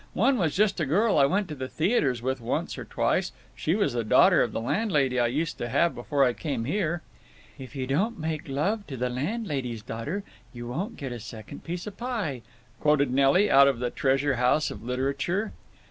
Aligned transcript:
One 0.15 0.39
was 0.39 0.55
just 0.55 0.79
a 0.79 0.87
girl 0.87 1.19
I 1.19 1.27
went 1.27 1.47
to 1.49 1.67
theaters 1.67 2.23
with 2.23 2.41
once 2.41 2.75
or 2.75 2.85
twice—she 2.85 3.75
was 3.75 3.93
the 3.93 4.03
daughter 4.03 4.41
of 4.41 4.51
the 4.51 4.59
landlady 4.59 5.19
I 5.19 5.27
used 5.27 5.59
to 5.59 5.69
have 5.69 5.93
before 5.93 6.23
I 6.23 6.33
came 6.33 6.65
here." 6.65 7.03
"If 7.59 7.75
you 7.75 7.85
don't 7.85 8.17
make 8.19 8.47
love 8.49 8.87
to 8.87 8.97
the 8.97 9.09
landlady's 9.11 9.83
daughter 9.83 10.23
You 10.53 10.65
won't 10.67 10.97
get 10.97 11.11
a 11.11 11.19
second 11.19 11.63
piece 11.63 11.85
of 11.85 11.97
pie!" 11.97 12.41
quoted 12.79 13.13
Nelly, 13.13 13.51
out 13.51 13.67
of 13.67 13.77
the 13.77 13.91
treasure 13.91 14.37
house 14.37 14.71
of 14.71 14.81
literature. 14.83 15.51